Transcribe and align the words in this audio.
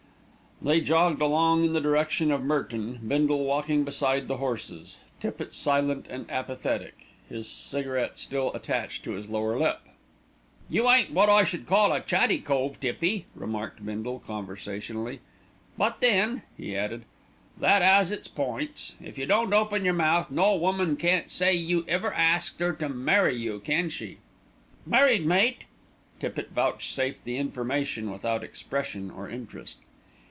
They 0.63 0.79
jogged 0.79 1.23
along 1.23 1.65
in 1.65 1.73
the 1.73 1.81
direction 1.81 2.31
of 2.31 2.43
Merton, 2.43 2.99
Bindle 3.07 3.45
walking 3.45 3.83
beside 3.83 4.27
the 4.27 4.37
horses, 4.37 4.97
Tippitt 5.19 5.55
silent 5.55 6.05
and 6.07 6.29
apathetic, 6.29 7.07
his 7.27 7.49
cigarette 7.49 8.15
still 8.19 8.53
attached 8.53 9.03
to 9.05 9.13
his 9.13 9.27
lower 9.27 9.57
lip. 9.57 9.79
"You 10.69 10.87
ain't 10.87 11.09
wot 11.13 11.29
I 11.29 11.45
should 11.45 11.65
call 11.65 11.91
a 11.91 11.99
chatty 11.99 12.37
cove, 12.37 12.79
Tippy," 12.79 13.25
remarked 13.33 13.83
Bindle 13.83 14.19
conversationally; 14.19 15.19
"but 15.79 15.99
then," 15.99 16.43
he 16.55 16.75
added, 16.77 17.05
"that 17.57 17.81
'as 17.81 18.11
its 18.11 18.27
points. 18.27 18.93
If 19.03 19.17
you 19.17 19.25
don't 19.25 19.55
open 19.55 19.83
your 19.83 19.95
mouth, 19.95 20.29
no 20.29 20.55
woman 20.55 20.95
can't 20.95 21.31
say 21.31 21.55
you 21.55 21.85
ever 21.87 22.13
asked 22.13 22.61
'er 22.61 22.73
to 22.73 22.87
marry 22.87 23.35
you, 23.35 23.61
can 23.61 23.89
she?" 23.89 24.19
"Married, 24.85 25.25
mate!" 25.25 25.63
Tippitt 26.19 26.51
vouchsafed 26.51 27.23
the 27.23 27.37
information 27.37 28.11
without 28.11 28.43
expression 28.43 29.09
or 29.09 29.27
interest. 29.27 29.79